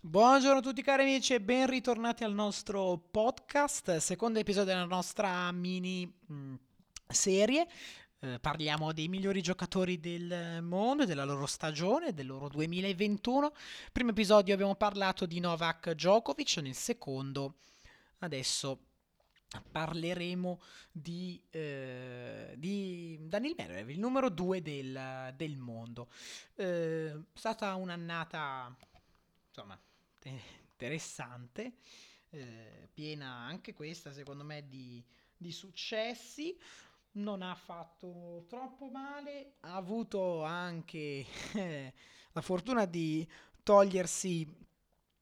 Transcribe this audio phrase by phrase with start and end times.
[0.00, 5.50] Buongiorno a tutti cari amici e ben ritornati al nostro podcast, secondo episodio della nostra
[5.50, 6.54] mini mm,
[7.08, 7.66] serie.
[8.20, 13.52] Eh, parliamo dei migliori giocatori del mondo, della loro stagione, del loro 2021.
[13.90, 17.56] Primo episodio abbiamo parlato di Novak Djokovic, nel secondo
[18.20, 18.84] adesso
[19.72, 20.60] parleremo
[20.92, 26.08] di, eh, di Daniel Medvedev, il numero 2 del, del mondo.
[26.54, 28.72] Eh, è stata un'annata,
[29.48, 29.76] insomma,
[30.28, 31.74] interessante,
[32.30, 35.04] eh, piena anche questa secondo me di,
[35.36, 36.58] di successi.
[37.10, 41.24] Non ha fatto troppo male, ha avuto anche
[41.54, 41.92] eh,
[42.32, 43.26] la fortuna di
[43.62, 44.46] togliersi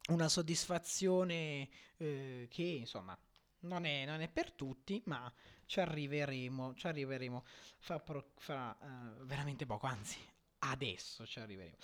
[0.09, 3.17] una soddisfazione eh, che insomma
[3.61, 5.33] non è, non è, per tutti, ma
[5.67, 7.45] ci arriveremo, ci arriveremo
[7.79, 8.03] fra,
[8.37, 10.19] fra uh, veramente poco, anzi
[10.61, 11.77] adesso ci arriveremo.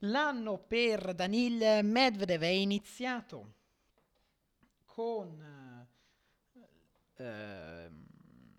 [0.00, 3.54] L'anno per Danil Medvedev è iniziato
[4.84, 5.86] con
[7.16, 7.90] eh,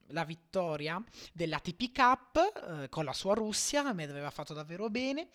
[0.07, 1.03] la vittoria
[1.33, 5.27] dell'ATP Cup eh, con la sua Russia, Medvedev ha fatto davvero bene,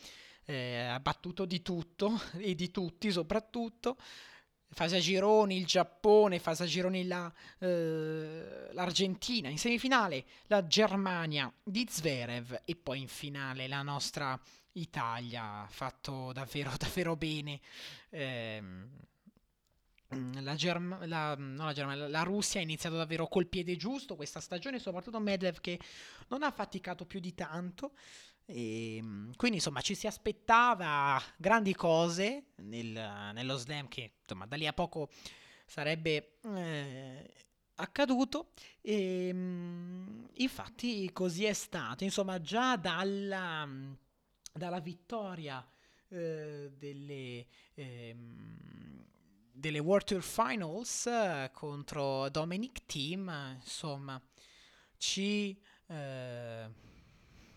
[0.44, 3.96] eh, ha battuto di tutto e di tutti soprattutto.
[4.74, 11.52] Fase a gironi il Giappone, fase a gironi la, eh, l'Argentina, in semifinale la Germania
[11.62, 14.38] di Zverev e poi in finale la nostra
[14.72, 17.60] Italia, fatto davvero, davvero bene.
[18.08, 18.62] Eh,
[20.40, 24.78] la, Germ- la, la, Germania, la Russia ha iniziato davvero col piede giusto questa stagione,
[24.78, 25.78] soprattutto Medvedev che
[26.28, 27.92] non ha faticato più di tanto.
[28.46, 32.90] E, ehm, quindi insomma ci si aspettava grandi cose nel,
[33.34, 35.10] nello slam che insomma da lì a poco
[35.66, 37.32] sarebbe eh,
[37.76, 38.52] accaduto.
[38.80, 42.04] E ehm, infatti così è stato.
[42.04, 43.68] Insomma già dalla
[44.52, 45.66] dalla vittoria
[46.08, 49.04] eh, delle, ehm,
[49.52, 54.20] delle World Tour Finals eh, contro Dominic Team, insomma,
[54.98, 56.70] ci eh,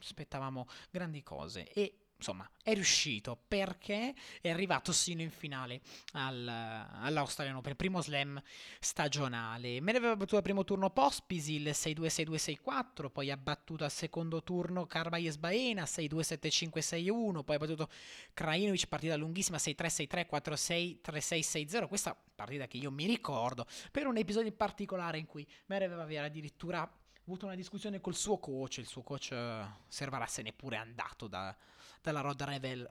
[0.05, 5.81] aspettavamo grandi cose e insomma, è riuscito perché è arrivato sino in finale
[6.13, 8.41] al, all'Australian Open, primo slam
[8.79, 9.81] stagionale.
[9.81, 13.91] Me ne aveva battuto al primo turno Pospisil 6-2, 6-2, 6-4, poi ha battuto al
[13.91, 17.89] secondo turno Carbayes Baena 6-2, 7-5, 6-1, poi ha battuto
[18.33, 21.87] Krajinovic, partita lunghissima 6-3, 6-3, 4-6, 3-6, 6-0.
[21.87, 26.25] Questa partita che io mi ricordo per un episodio in particolare in cui Merev aveva
[26.25, 26.89] addirittura
[27.25, 31.27] avuto una discussione col suo coach, il suo coach uh, Servara se n'è pure andato
[31.27, 31.55] da,
[32.01, 32.85] dalla Rod Revel,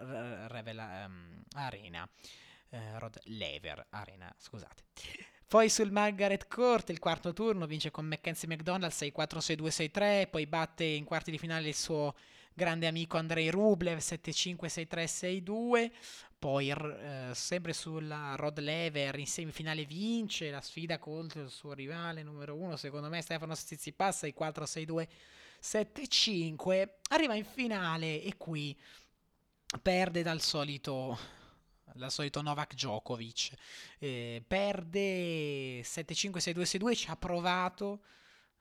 [0.49, 2.09] Revel um, Arena,
[2.71, 4.83] uh, Rod Lever Arena, scusate.
[5.47, 10.47] Poi sul Margaret Court, il quarto turno, vince con Mackenzie McDonald 6-4, 6-2, 6-3, poi
[10.47, 12.15] batte in quarti di finale il suo
[12.53, 15.91] grande amico Andrei Rublev 7-5, 6-3, 6-2,
[16.45, 22.23] poi eh, sempre sulla Rod Lever in semifinale vince la sfida contro il suo rivale
[22.23, 25.09] numero uno, secondo me Stefano Tsitsipas 6-4, 6-2,
[25.63, 28.79] 7-5, arriva in finale e qui
[29.81, 31.19] perde dal solito
[31.95, 33.55] dal solito Novak Djokovic.
[33.99, 38.03] Eh, perde 7-5, 6-2, 6-2 ci ha provato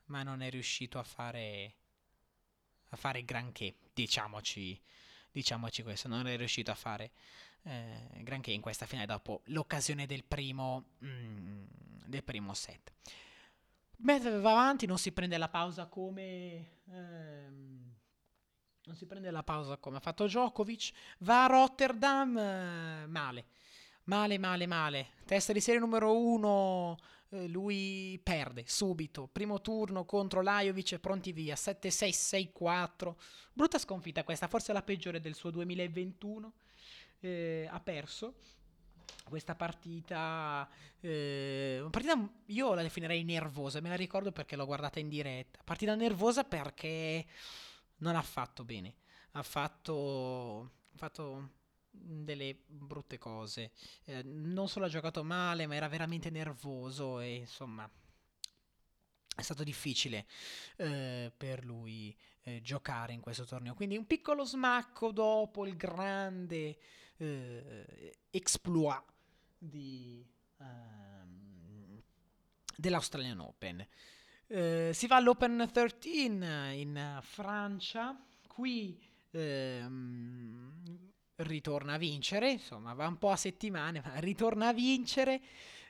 [0.05, 1.75] ma non è riuscito a fare
[2.91, 4.81] a fare granché diciamoci
[5.31, 7.11] diciamoci questo non è riuscito a fare
[7.63, 11.63] eh, granché in questa finale dopo l'occasione del primo, mm,
[12.05, 12.91] del primo set.
[13.97, 16.81] Medvedev va avanti, non si prende la pausa come...
[16.89, 17.91] Ehm,
[18.85, 23.45] non si prende la pausa come ha fatto Djokovic, va a Rotterdam eh, male,
[24.03, 25.07] male, male, male.
[25.25, 26.97] Testa di serie numero uno,
[27.29, 29.29] eh, lui perde subito.
[29.31, 33.15] Primo turno contro Lajovic e pronti via, 7-6, 6-4.
[33.53, 36.53] Brutta sconfitta questa, forse la peggiore del suo 2021
[37.23, 38.35] eh, ha perso
[39.23, 40.69] questa partita,
[40.99, 45.59] eh, una partita io la definirei nervosa, me la ricordo perché l'ho guardata in diretta.
[45.63, 47.25] Partita nervosa perché
[47.97, 48.95] non ha fatto bene,
[49.31, 51.49] ha fatto, fatto
[51.89, 53.71] delle brutte cose.
[54.03, 57.89] Eh, non solo ha giocato male, ma era veramente nervoso e insomma
[59.35, 60.27] è stato difficile
[60.75, 63.73] eh, per lui eh, giocare in questo torneo.
[63.73, 66.77] Quindi un piccolo smacco dopo il grande
[67.23, 69.03] eh, exploit
[69.57, 70.25] di,
[70.57, 72.01] um,
[72.75, 73.87] dell'Australian Open.
[74.47, 78.15] Eh, si va all'Open 13 in Francia,
[78.47, 78.99] qui
[79.31, 80.71] ehm,
[81.37, 85.41] ritorna a vincere, insomma va un po' a settimane, ma ritorna a vincere,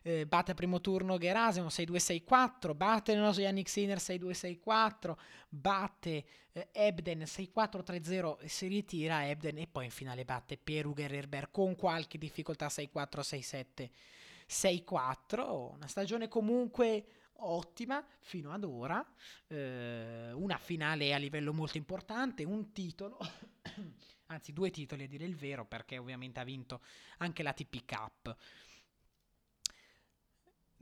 [0.04, 5.16] eh, batte al primo turno Gerasimo 6-2-6-4, batte nello Yannick Sinner 6-2-6-4,
[5.50, 11.50] batte eh, Ebden 6-4-3-0 e si ritira Ebden e poi in finale batte Peru Gererber
[11.50, 13.90] con qualche difficoltà 6-4-6-7.
[14.48, 17.06] 6-4, una stagione comunque
[17.38, 19.04] ottima fino ad ora,
[19.48, 23.18] eh, una finale a livello molto importante, un titolo,
[24.28, 26.82] anzi due titoli a dire il vero perché ovviamente ha vinto
[27.18, 28.36] anche la TP Cup.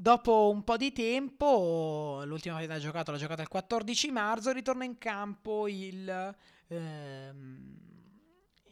[0.02, 4.98] Dopo un po' di tempo, l'ultima partita giocato l'ha giocata il 14 marzo, ritorna in
[4.98, 6.36] campo il,
[6.70, 7.80] ehm,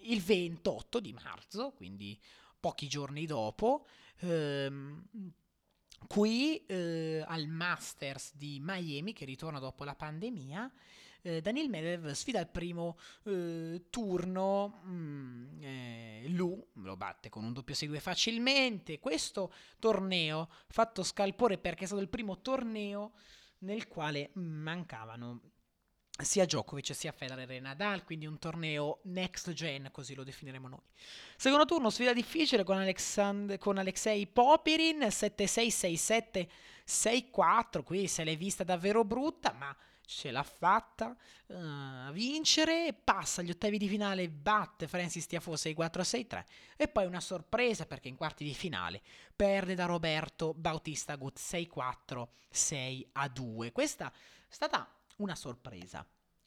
[0.05, 2.19] il 28 di marzo, quindi
[2.59, 3.85] pochi giorni dopo,
[4.21, 5.05] ehm,
[6.07, 10.71] qui eh, al Masters di Miami, che ritorna dopo la pandemia,
[11.21, 17.54] eh, Daniel Medvedev sfida il primo eh, turno, mm, eh, Lu lo batte con un
[17.54, 19.00] doppio 6-2 facilmente.
[19.00, 23.13] Questo torneo fatto scalpore perché è stato il primo torneo
[23.60, 25.42] nel quale mancavano
[26.24, 30.81] sia Djokovic sia Federer e Nadal, quindi un torneo next gen, così lo definiremo noi.
[31.38, 36.48] Secondo turno, sfida difficile con, Alexand- con Alexei Popirin, 7-6, 6-7,
[36.86, 39.75] 6-4, qui se l'è vista davvero brutta, ma
[40.09, 41.15] ce l'ha fatta
[41.45, 46.45] uh, vincere, passa agli ottavi di finale, batte Francis Tiafoe 6-4-6-3
[46.77, 49.03] e poi una sorpresa perché in quarti di finale
[49.35, 53.71] perde da Roberto Bautista Gut 6-4-6-2.
[53.71, 54.15] Questa è
[54.50, 56.03] stata una sorpresa.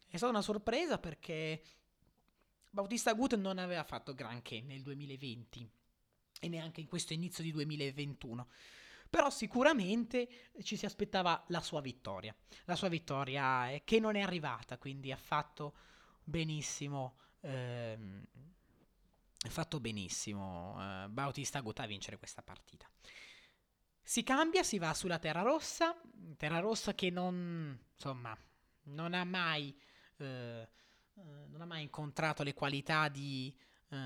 [0.09, 1.63] È stata una sorpresa perché
[2.69, 5.71] Bautista Gut non aveva fatto granché nel 2020
[6.41, 8.49] e neanche in questo inizio di 2021
[9.13, 10.27] però sicuramente
[10.63, 12.35] ci si aspettava la sua vittoria.
[12.65, 15.75] La sua vittoria è che non è arrivata, quindi ha fatto
[16.25, 17.19] benissimo.
[17.41, 18.25] Ehm,
[19.51, 22.89] fatto benissimo eh, Bautista Agut a vincere questa partita.
[24.03, 25.95] Si cambia, si va sulla Terra Rossa,
[26.39, 28.35] Terra Rossa che non, insomma,
[28.85, 29.79] non ha mai,
[30.17, 30.67] eh,
[31.17, 33.55] eh non ha mai incontrato le qualità di,
[33.91, 33.97] eh,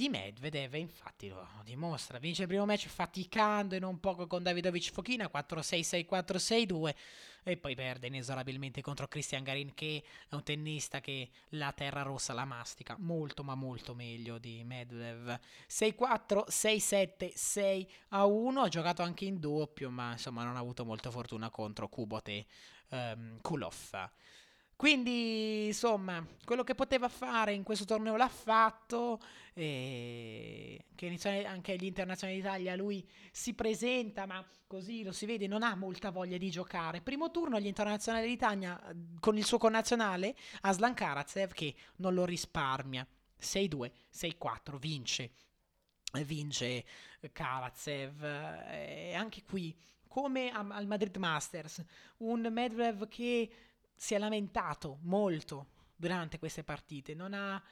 [0.00, 4.90] di Medvedev infatti lo dimostra, vince il primo match faticando in un poco con Davidovic
[4.92, 6.94] Fochina 4-6-6-4-6-2
[7.42, 12.32] e poi perde inesorabilmente contro Christian Garin che è un tennista che la terra rossa
[12.32, 15.38] la mastica molto ma molto meglio di Medvedev.
[15.68, 21.50] 6-4, 6-7, 6-1 ha giocato anche in doppio ma insomma non ha avuto molta fortuna
[21.50, 22.46] contro Kubot e
[22.88, 24.08] um, Kulov
[24.80, 29.20] quindi, insomma, quello che poteva fare in questo torneo l'ha fatto.
[29.52, 35.62] E che anche agli internazionali d'Italia lui si presenta, ma così lo si vede, non
[35.62, 37.02] ha molta voglia di giocare.
[37.02, 38.80] Primo turno agli internazionali d'Italia
[39.20, 43.06] con il suo connazionale Aslan Karatsev che non lo risparmia.
[43.38, 45.30] 6-2, 6-4, vince.
[46.24, 46.86] Vince
[47.32, 48.22] Karatsev.
[48.24, 49.76] E anche qui,
[50.08, 51.84] come al Madrid Masters,
[52.20, 53.50] un Medvedev che
[54.00, 57.62] si è lamentato molto durante queste partite, non ha,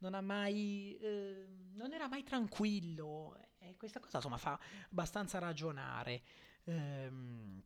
[0.00, 6.20] non ha mai, eh, non era mai tranquillo e questa cosa insomma fa abbastanza ragionare.
[6.64, 7.62] Ehm,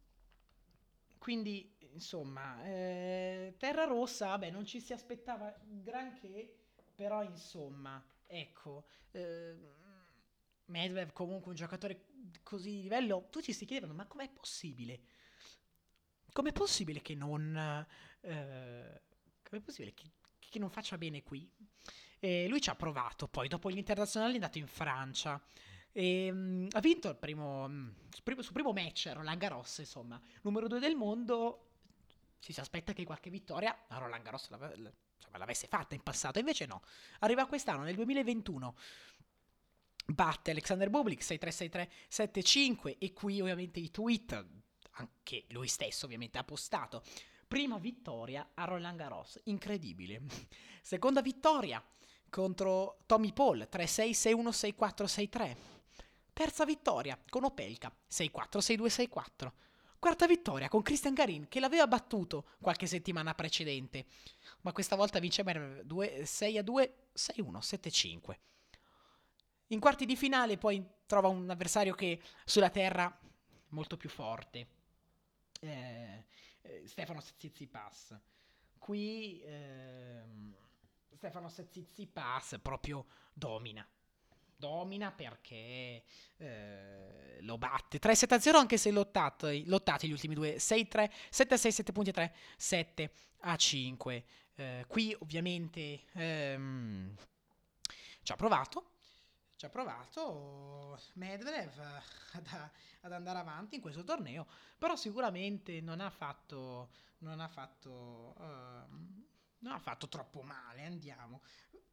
[1.19, 6.59] quindi insomma, eh, Terra Rossa, vabbè, non ci si aspettava granché,
[6.95, 9.57] però insomma, ecco, eh,
[10.67, 12.05] Medvedev comunque un giocatore
[12.45, 15.01] così di livello, tutti si chiedevano ma com'è possibile?
[16.32, 17.87] Com'è possibile che non
[18.23, 19.02] eh,
[19.43, 21.49] com'è possibile che, che, non faccia bene qui?
[22.19, 25.43] E lui ci ha provato, poi dopo gli internazionali è andato in Francia.
[25.90, 30.20] E, um, ha vinto il primo, um, sul, primo, sul primo match, Roland Garros, insomma,
[30.43, 31.67] numero due del mondo.
[32.39, 34.74] Ci si aspetta che qualche vittoria a Roland Garros l'ave,
[35.17, 36.82] insomma, l'avesse fatta in passato, invece no.
[37.20, 38.74] Arriva quest'anno, nel 2021
[40.05, 44.62] batte Alexander Bublik 6-3-6-3-7-5 e qui ovviamente i tweet
[44.93, 47.03] anche lui stesso ovviamente ha postato
[47.53, 50.22] Prima vittoria a Roland Garros, incredibile.
[50.81, 51.84] Seconda vittoria
[52.31, 55.56] contro Tommy Paul, 3-6, 6-1, 6-4, 6-3.
[56.32, 59.08] Terza vittoria con Opelka, 6-4, 6-2,
[59.44, 59.53] 6-4.
[59.99, 64.06] Quarta vittoria con Christian Garin che l'aveva battuto qualche settimana precedente,
[64.63, 68.41] ma questa volta vince 6 a 2, 6 1, 7 5.
[69.67, 73.15] In quarti di finale poi trova un avversario che sulla terra
[73.69, 74.81] molto più forte.
[75.65, 76.25] Eh,
[76.63, 78.19] eh, Stefano Tsitsipas.
[78.79, 80.23] Qui eh,
[81.15, 83.87] Stefano Tsitsipas proprio domina.
[84.57, 86.05] Domina perché
[86.37, 92.13] eh, lo batte 3-7-0 anche se lottati, lottati gli ultimi due 6-3, 7-6, 7 punti
[92.13, 94.25] 3, 7 a 5.
[94.55, 97.15] Eh, qui ovviamente ehm,
[98.23, 98.92] ci ha provato,
[99.63, 101.79] ci ha provato Medvedev
[102.33, 102.49] ad,
[103.03, 104.45] ad, andare avanti in questo torneo,
[104.77, 108.43] però sicuramente non ha fatto, non ha fatto, uh,
[109.59, 111.43] non ha fatto troppo male, andiamo.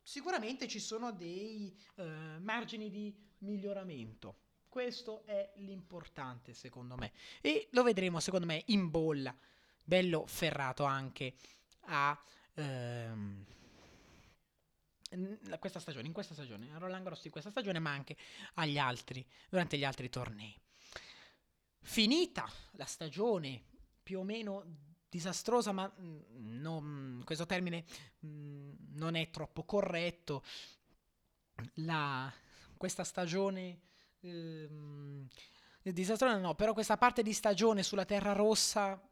[0.02, 4.38] Sicuramente ci sono dei uh, margini di miglioramento.
[4.68, 9.36] Questo è l'importante secondo me e lo vedremo secondo me in bolla,
[9.84, 11.36] bello ferrato anche
[11.82, 12.20] a...
[12.56, 13.46] Um,
[15.60, 18.16] questa stagione, in questa stagione, a Roland Garros di questa stagione, ma anche
[18.56, 20.56] agli altri, durante gli altri tornei.
[21.82, 23.63] Finita la stagione
[24.04, 24.63] più o meno
[25.10, 26.20] disastrosa, ma mm,
[26.62, 27.86] non, questo termine
[28.25, 30.44] mm, non è troppo corretto.
[31.75, 32.32] La,
[32.78, 33.80] questa stagione
[34.22, 35.28] ehm,
[35.82, 39.09] disastrosa no, però questa parte di stagione sulla Terra Rossa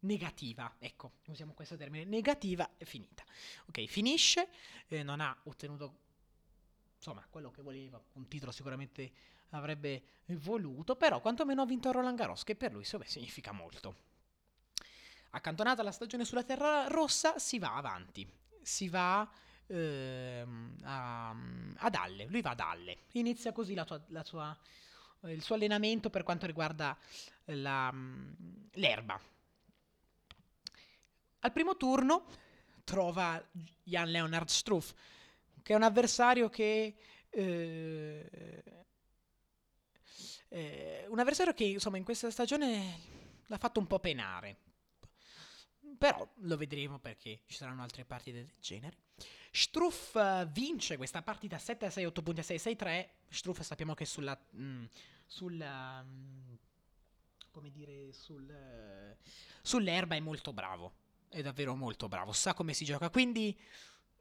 [0.00, 3.24] negativa, ecco, usiamo questo termine, negativa è finita.
[3.66, 4.48] Ok, finisce,
[4.88, 6.08] eh, non ha ottenuto
[6.96, 9.10] insomma quello che voleva, un titolo sicuramente
[9.50, 14.08] avrebbe voluto, però quantomeno ha vinto Roland Garros, che per lui insomma, significa molto.
[15.30, 18.28] Accantonata la stagione sulla terra rossa, si va avanti,
[18.62, 19.28] si va
[19.66, 21.30] ehm, a,
[21.76, 24.56] ad Alle, lui va ad Alle, inizia così la tua, la sua,
[25.22, 26.96] il suo allenamento per quanto riguarda
[27.44, 27.92] la,
[28.72, 29.20] l'erba,
[31.40, 32.26] al primo turno
[32.84, 33.42] trova
[33.84, 34.92] Jan Leonard Struff,
[35.62, 36.96] che è un avversario che...
[37.30, 38.62] Eh,
[40.48, 42.98] eh, un avversario che insomma in questa stagione
[43.46, 44.56] l'ha fatto un po' penare.
[45.96, 48.96] Però lo vedremo perché ci saranno altre partite del genere.
[49.52, 53.08] Struff uh, vince questa partita 7-6, 8 punti a 6, 6-3.
[53.28, 54.38] Struff sappiamo che sulla...
[54.50, 54.84] Mh, mm,
[55.26, 56.54] sulla mh, mm,
[57.50, 59.16] come dire, sul, uh,
[59.62, 60.94] sull'erba è molto bravo
[61.30, 63.08] è davvero molto bravo, sa come si gioca.
[63.08, 63.58] Quindi,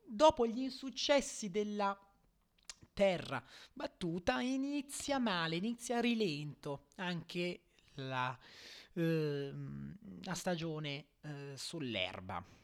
[0.06, 1.98] dopo gli insuccessi della
[2.94, 7.62] terra battuta, inizia male, inizia a rilento anche
[7.96, 8.38] la,
[8.94, 9.54] eh,
[10.22, 12.58] la stagione eh, sull'erba.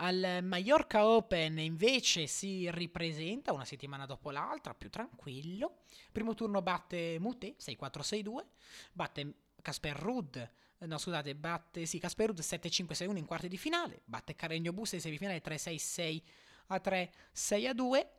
[0.00, 5.80] Al Mallorca Open invece si ripresenta una settimana dopo l'altra, più tranquillo.
[6.12, 8.44] Primo turno batte Mute 6-4-6-2,
[8.92, 10.38] batte Casper Rudd
[10.86, 15.42] no scusate, batte, sì, Casperud 7-5-6-1 in quarti di finale, batte Carregno Busta in semifinale
[15.42, 16.22] 3-6-6
[16.68, 18.12] a 3, 6 a 2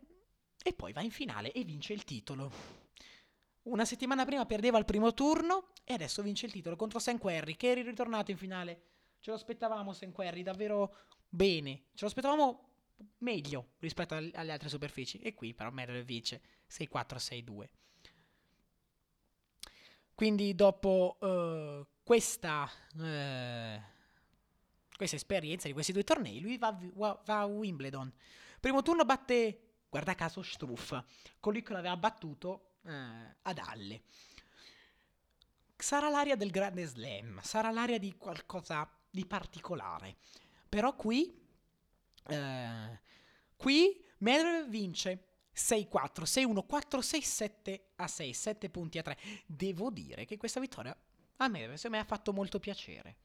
[0.64, 2.52] e poi va in finale e vince il titolo.
[3.64, 7.70] Una settimana prima perdeva il primo turno e adesso vince il titolo contro Senquerri che
[7.70, 8.82] eri ritornato in finale.
[9.20, 10.96] Ce lo aspettavamo Senquerri davvero
[11.28, 12.68] bene, ce lo aspettavamo
[13.20, 17.70] meglio rispetto alle altre superfici e qui però Medvedev vince 6-4-6-2.
[20.16, 22.68] Quindi dopo uh, questa,
[23.00, 23.82] eh,
[24.98, 28.12] questa esperienza di questi due tornei, lui va, va, va, a Wimbledon.
[28.60, 31.00] Primo turno batte, guarda caso, Struff,
[31.40, 32.92] colui che l'aveva battuto eh,
[33.44, 34.02] ad Halle.
[35.78, 40.16] Sarà l'aria del grande slam, sarà l'aria di qualcosa di particolare.
[40.68, 41.40] Però qui,
[42.26, 43.00] eh,
[43.56, 45.26] qui Medvedev vince
[45.56, 49.16] 6-4, 6-1, 4-6-7 a 6, 7 punti a 3.
[49.46, 51.00] Devo dire che questa vittoria
[51.42, 53.18] a me, secondo me ha fatto molto piacere.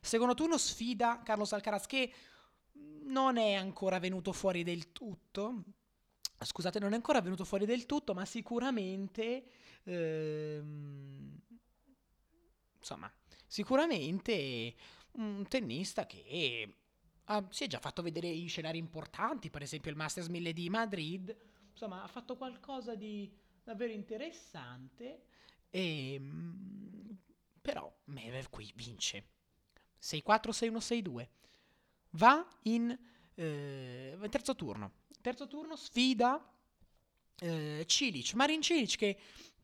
[0.00, 2.12] Secondo turno sfida Carlos Alcaraz che
[3.04, 5.64] non è ancora venuto fuori del tutto.
[6.40, 9.50] Scusate, non è ancora venuto fuori del tutto, ma sicuramente
[9.84, 11.40] ehm,
[12.78, 13.12] insomma,
[13.46, 14.74] sicuramente
[15.12, 16.74] un tennista che
[17.24, 20.70] ha, si è già fatto vedere in scenari importanti, per esempio il Masters 1000 di
[20.70, 21.36] Madrid,
[21.72, 23.30] insomma, ha fatto qualcosa di
[23.62, 25.24] davvero interessante
[25.68, 26.20] e
[27.68, 29.26] però Mever qui vince.
[30.00, 30.22] 6-4,
[30.52, 31.28] 6-1, 6-2.
[32.12, 32.98] Va in
[33.34, 34.92] eh, terzo turno.
[35.20, 36.50] Terzo turno sfida
[37.40, 39.18] eh, Cilic, Marin Cilic che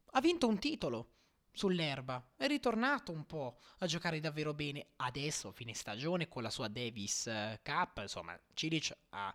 [0.05, 1.13] ha vinto un titolo
[1.51, 6.69] sull'erba, è ritornato un po' a giocare davvero bene adesso, fine stagione, con la sua
[6.69, 9.35] Davis eh, Cup, insomma, Cilic ha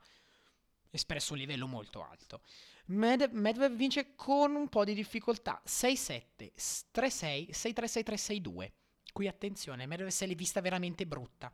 [0.90, 2.42] espresso un livello molto alto.
[2.86, 6.52] Med- Medvedev vince con un po' di difficoltà 6-7,
[6.94, 8.72] 3-6, 6-3, 6-3, 6-2.
[9.12, 11.54] Qui attenzione, Medvedev se l'è vista veramente brutta.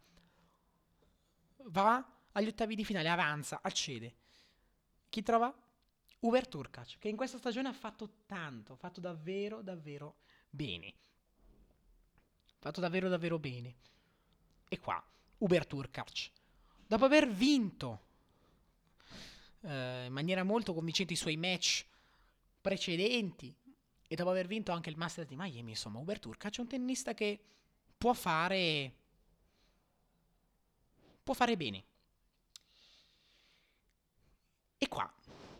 [1.68, 4.16] Va agli ottavi di finale, avanza, accede.
[5.10, 5.54] Chi trova?
[6.20, 10.18] Uber Turkac, che in questa stagione ha fatto tanto, ha fatto davvero, davvero
[10.50, 10.94] bene.
[12.60, 13.76] Fatto davvero, davvero bene.
[14.68, 15.02] E qua,
[15.38, 16.32] Uber Turkac.
[16.88, 18.02] Dopo aver vinto
[19.66, 21.86] eh, in maniera molto convincente i suoi match
[22.62, 23.54] precedenti
[24.08, 27.14] e dopo aver vinto anche il Masters di Miami, insomma, Uber Turkac è un tennista
[27.14, 27.40] che
[27.98, 28.94] può fare
[31.24, 31.84] può fare bene.
[34.78, 35.12] E qua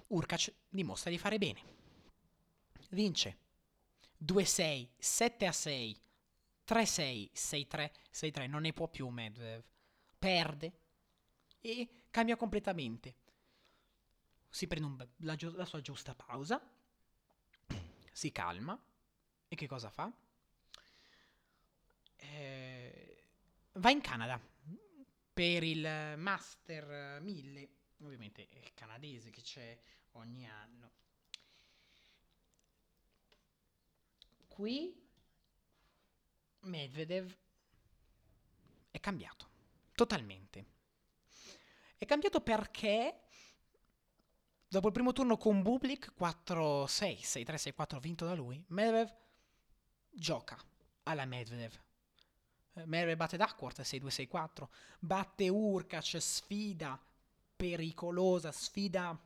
[0.08, 1.74] Urkac dimostra di fare bene.
[2.90, 3.38] Vince
[4.24, 5.96] 2-6, 7-6,
[6.68, 9.64] 3-6, 6-3, 6-3, non ne può più Medvedev.
[10.20, 10.74] Perde
[11.62, 13.16] e cambia completamente.
[14.56, 16.66] Si prende un, la, la sua giusta pausa,
[18.14, 18.82] si calma
[19.50, 20.10] e che cosa fa?
[22.16, 23.24] Eh,
[23.74, 24.40] va in Canada
[25.34, 29.78] per il Master 1000, ovviamente è il canadese che c'è
[30.12, 30.92] ogni anno.
[34.48, 35.06] Qui
[36.62, 37.38] Medvedev
[38.90, 39.50] è cambiato
[39.96, 40.66] totalmente.
[41.98, 43.20] È cambiato perché
[44.68, 49.14] dopo il primo turno con Bublik 4-6, 6-3, 6-4 vinto da lui, Medvedev
[50.10, 50.58] gioca
[51.04, 51.74] alla Medvedev.
[52.74, 54.68] Eh, Medvedev batte Duckworth 6-2, 6-4,
[55.00, 57.00] batte Urkac, sfida
[57.56, 59.18] pericolosa, sfida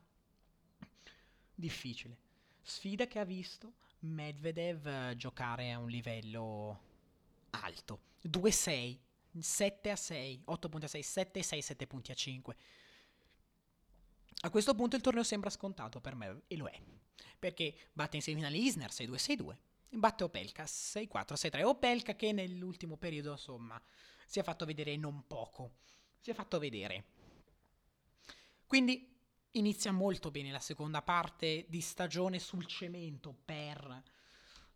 [1.54, 2.16] difficile.
[2.62, 6.80] Sfida che ha visto Medvedev eh, giocare a un livello
[7.50, 8.00] alto.
[8.28, 8.98] 2-6,
[9.38, 12.56] 7 a 6, 8 punti a 6, 7 a 6, 7 punti a 5.
[14.42, 16.80] A questo punto il torneo sembra scontato per me e lo è.
[17.38, 19.56] Perché batte in semifinale Isner 6-2-6-2,
[19.90, 21.64] batte Opelka 6-4, 6-3.
[21.64, 23.80] Opelka che nell'ultimo periodo, insomma,
[24.26, 25.76] si è fatto vedere non poco.
[26.20, 27.04] Si è fatto vedere.
[28.66, 29.14] Quindi
[29.52, 34.02] inizia molto bene la seconda parte di stagione sul cemento per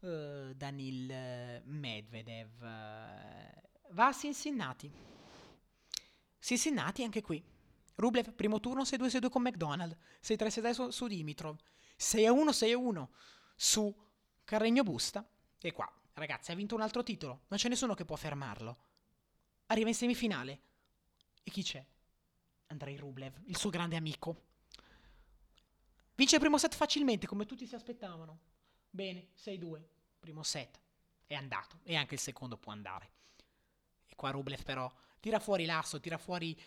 [0.00, 2.58] uh, Danil Medvedev.
[3.90, 4.90] va a Cincinnati.
[6.38, 7.53] Cincinnati anche qui.
[7.96, 11.56] Rublev primo turno 6-2-6-2 con McDonald, 6-3-6-3 su, su Dimitrov,
[11.98, 13.08] 6-1 6-1
[13.54, 13.94] su
[14.44, 15.26] Carregno Busta.
[15.58, 18.78] E qua, ragazzi, ha vinto un altro titolo, non c'è nessuno che può fermarlo.
[19.66, 20.60] Arriva in semifinale.
[21.42, 21.84] E chi c'è?
[22.66, 24.42] Andrei Rublev, il suo grande amico.
[26.16, 28.40] Vince il primo set facilmente, come tutti si aspettavano.
[28.90, 29.82] Bene, 6-2,
[30.20, 30.80] primo set.
[31.26, 33.10] È andato, e anche il secondo può andare.
[34.06, 36.58] E qua Rublev però tira fuori l'asso, tira fuori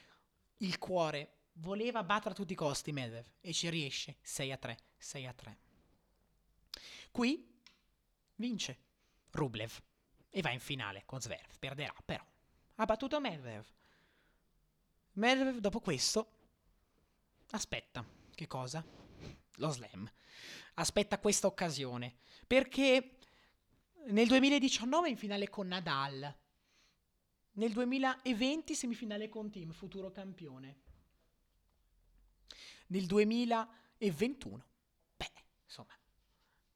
[0.57, 1.33] il cuore.
[1.59, 4.17] Voleva battere a tutti i costi Medvedev e ci riesce.
[4.23, 5.55] 6-3, 6-3.
[7.11, 7.61] Qui
[8.35, 8.77] vince
[9.31, 9.81] Rublev
[10.29, 11.57] e va in finale con Zverev.
[11.57, 12.23] Perderà però.
[12.75, 13.65] Ha battuto Medvedev.
[15.13, 16.31] Medvedev dopo questo
[17.51, 18.05] aspetta.
[18.35, 18.85] Che cosa?
[19.55, 20.11] Lo slam.
[20.75, 22.17] Aspetta questa occasione.
[22.45, 23.17] Perché
[24.09, 26.35] nel 2019 in finale con Nadal.
[27.57, 30.75] Nel 2020 semifinale con Team, futuro campione.
[32.87, 34.65] Nel 2021.
[35.15, 35.31] Beh,
[35.65, 35.97] insomma,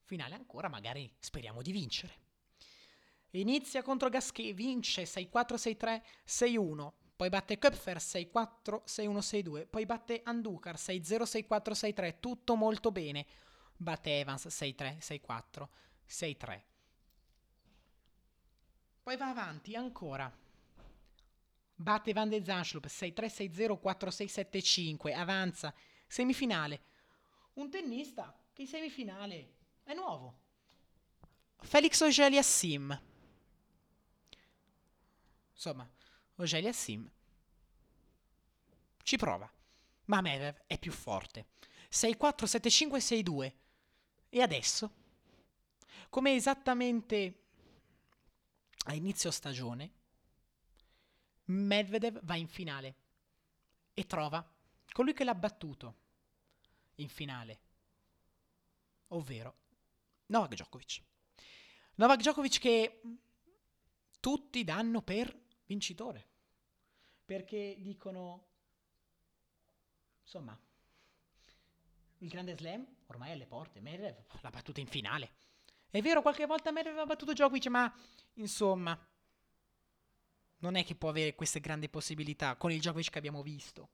[0.03, 2.13] finale ancora, magari speriamo di vincere.
[3.31, 6.91] Inizia contro Gasquet, vince 6-4, 6-3, 6-1
[7.21, 13.27] poi batte Köpfer 6-4, 6-1, 6-2, poi batte Andukar 6-0, 6-4, 6-3, tutto molto bene.
[13.77, 15.67] Batte Evans 6-3, 6-4,
[16.09, 16.61] 6-3.
[19.03, 20.35] Poi va avanti ancora.
[21.81, 25.73] Batte Van de Zanschlup 6-3, 6-0, 4-6, 7-5, avanza.
[26.07, 26.81] Semifinale.
[27.53, 30.39] Un tennista che in semifinale è nuovo.
[31.59, 33.01] Felix Auger Sim.
[35.53, 35.89] Insomma,
[36.35, 37.09] Ogelia Sim
[39.03, 39.51] ci prova,
[40.05, 41.47] ma Medvedev è più forte.
[41.91, 43.53] 6-4, 7-5, 6-2.
[44.29, 44.93] E adesso,
[46.09, 47.43] come esattamente
[48.85, 49.91] a inizio stagione,
[51.45, 52.95] Medvedev va in finale
[53.93, 54.47] e trova
[54.91, 55.95] colui che l'ha battuto
[56.95, 57.61] in finale,
[59.07, 59.57] ovvero
[60.27, 61.01] Novak Djokovic.
[61.95, 63.01] Novak Djokovic che
[64.19, 66.29] tutti danno per vincitore
[67.31, 68.47] perché dicono,
[70.21, 70.57] insomma,
[72.17, 75.31] il grande slam ormai è alle porte, Medvedev l'ha battuta in finale.
[75.89, 77.93] È vero, qualche volta Medvedev ha battuto Djokovic, ma
[78.33, 78.97] insomma,
[80.61, 83.89] non è che può avere queste grandi possibilità con il Djokovic che abbiamo visto.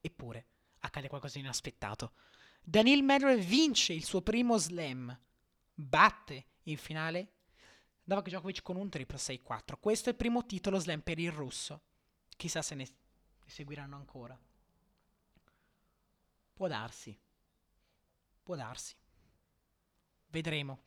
[0.00, 0.46] Eppure,
[0.80, 2.14] accade qualcosa di inaspettato.
[2.62, 5.16] Daniel Medvedev vince il suo primo slam,
[5.74, 7.32] batte in finale
[8.04, 9.78] Novak Djokovic con un triplo 6-4.
[9.80, 11.82] Questo è il primo titolo slam per il russo.
[12.36, 12.86] Chissà se ne
[13.46, 14.38] seguiranno ancora.
[16.52, 17.18] Può darsi.
[18.42, 18.94] Può darsi.
[20.28, 20.82] Vedremo.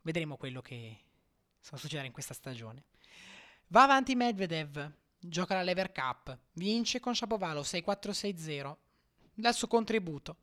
[0.00, 1.04] Vedremo quello che
[1.60, 2.87] sta succedere in questa stagione.
[3.68, 4.92] Va avanti Medvedev.
[5.18, 6.38] Gioca la Lever Cup.
[6.52, 8.76] Vince con Shapovalov 6-4-6-0.
[9.34, 10.36] Dal suo contributo.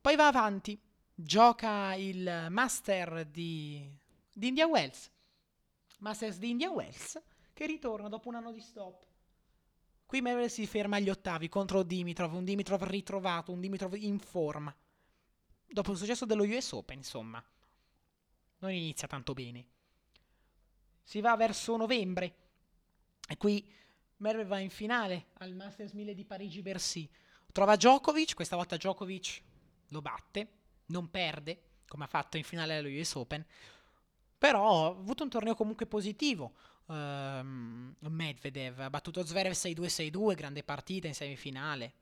[0.00, 0.80] Poi va avanti.
[1.14, 4.06] Gioca il Master di
[4.38, 5.10] di India Wells.
[5.98, 7.20] Masters di India Wells
[7.52, 9.04] che ritorna dopo un anno di stop.
[10.06, 14.74] Qui Medvedev si ferma agli ottavi contro Dimitrov, un Dimitrov ritrovato, un Dimitrov in forma.
[15.66, 17.44] Dopo il successo dello US Open, insomma.
[18.58, 19.66] Non inizia tanto bene.
[21.08, 22.34] Si va verso novembre.
[23.26, 23.66] E qui
[24.18, 27.08] Medvedev va in finale al Masters 1000 di Parigi-Bercy.
[27.50, 29.42] Trova Djokovic, questa volta Djokovic
[29.88, 30.48] lo batte,
[30.88, 33.42] non perde, come ha fatto in finale allo US Open.
[34.36, 36.52] Però ha avuto un torneo comunque positivo
[36.88, 41.92] um, Medvedev ha battuto Zverev 6-2-6-2, grande partita in semifinale.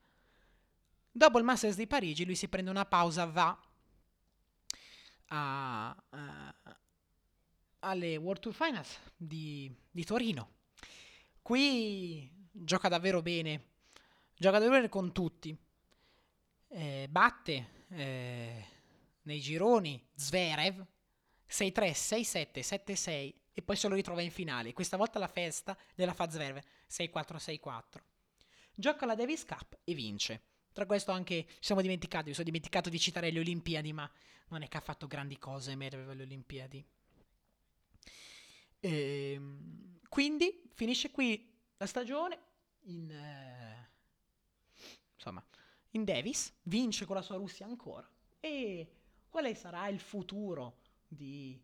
[1.09, 3.57] Dopo il Masters di Parigi lui si prende una pausa, va
[5.29, 5.95] a,
[7.87, 10.55] alle World Tour Finals di, di, Torino.
[11.41, 13.63] Qui gioca davvero bene,
[14.35, 15.57] gioca davvero bene con tutti.
[16.69, 18.65] Eh, batte eh,
[19.21, 20.85] nei gironi Zverev
[21.49, 24.73] 6-3, 6-7, 7-6 e poi se lo ritrova in finale.
[24.73, 27.81] Questa volta la festa della fa Zverev 6-4-6-4.
[28.75, 30.41] Gioca la Davis Cup e vince.
[30.73, 34.09] Tra questo anche ci siamo dimenticati, mi sono dimenticato di citare le Olimpiadi, ma
[34.49, 36.85] non è che ha fatto grandi cose Medvedev alle Olimpiadi.
[38.79, 42.39] E, ehm, quindi finisce qui la stagione
[42.83, 43.89] in, eh,
[45.15, 45.45] insomma,
[45.91, 48.09] in Davis, vince con la sua Russia ancora.
[48.39, 48.91] E
[49.29, 51.59] quale sarà il futuro di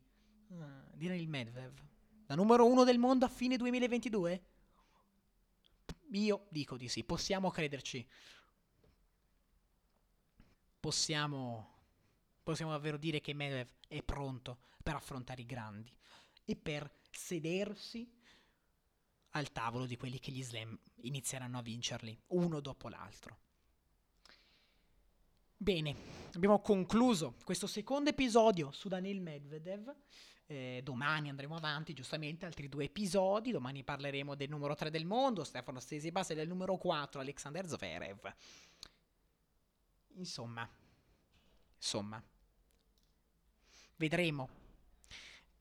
[0.54, 1.80] Uh, direi il Medvedev.
[2.28, 4.44] La numero uno del mondo a fine 2022?
[6.12, 8.08] Io dico di sì, possiamo crederci.
[10.80, 11.72] Possiamo,
[12.44, 15.92] possiamo davvero dire che Medvedev è pronto per affrontare i grandi
[16.46, 18.10] e per sedersi
[19.32, 23.38] al tavolo di quelli che gli slam inizieranno a vincerli uno dopo l'altro.
[25.56, 25.96] Bene,
[26.34, 29.96] abbiamo concluso questo secondo episodio su Daniel Medvedev.
[30.46, 33.52] Eh, domani andremo avanti, giustamente, altri due episodi.
[33.52, 38.36] Domani parleremo del numero 3 del mondo, Stefano Stesibas, e del numero 4, Alexander Zverev.
[40.16, 40.70] Insomma,
[41.78, 42.22] insomma,
[43.96, 44.63] vedremo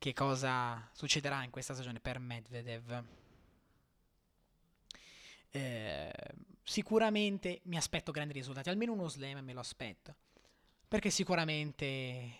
[0.02, 3.04] che cosa succederà in questa stagione per Medvedev.
[5.48, 6.12] Eh,
[6.64, 10.16] sicuramente mi aspetto grandi risultati, almeno uno slam me lo aspetto,
[10.88, 12.30] perché sicuramente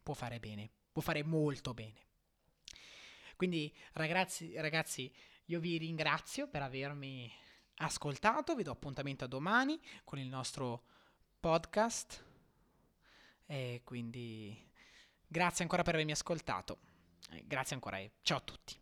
[0.00, 2.06] può fare bene può fare molto bene.
[3.34, 5.12] Quindi ragazzi, ragazzi,
[5.46, 7.32] io vi ringrazio per avermi
[7.78, 10.84] ascoltato, vi do appuntamento a domani con il nostro
[11.40, 12.24] podcast
[13.46, 14.56] e quindi
[15.26, 16.87] grazie ancora per avermi ascoltato.
[17.44, 18.78] Grazie ancora e ciao a tutti.